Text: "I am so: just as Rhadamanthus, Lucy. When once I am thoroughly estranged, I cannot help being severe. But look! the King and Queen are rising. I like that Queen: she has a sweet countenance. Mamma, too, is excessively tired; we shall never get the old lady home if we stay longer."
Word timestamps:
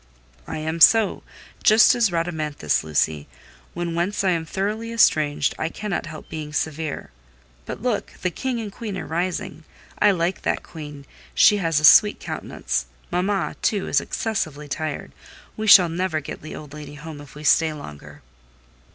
"I 0.47 0.57
am 0.57 0.79
so: 0.81 1.21
just 1.61 1.93
as 1.93 2.09
Rhadamanthus, 2.11 2.83
Lucy. 2.83 3.27
When 3.75 3.93
once 3.93 4.23
I 4.23 4.31
am 4.31 4.47
thoroughly 4.47 4.91
estranged, 4.91 5.53
I 5.59 5.69
cannot 5.69 6.07
help 6.07 6.27
being 6.27 6.53
severe. 6.53 7.11
But 7.67 7.83
look! 7.83 8.11
the 8.23 8.31
King 8.31 8.59
and 8.59 8.71
Queen 8.71 8.97
are 8.97 9.05
rising. 9.05 9.63
I 9.99 10.09
like 10.09 10.41
that 10.41 10.63
Queen: 10.63 11.05
she 11.35 11.57
has 11.57 11.79
a 11.79 11.83
sweet 11.85 12.19
countenance. 12.19 12.87
Mamma, 13.11 13.55
too, 13.61 13.87
is 13.87 14.01
excessively 14.01 14.67
tired; 14.67 15.11
we 15.55 15.67
shall 15.67 15.87
never 15.87 16.19
get 16.19 16.41
the 16.41 16.55
old 16.55 16.73
lady 16.73 16.95
home 16.95 17.21
if 17.21 17.35
we 17.35 17.43
stay 17.43 17.71
longer." 17.71 18.23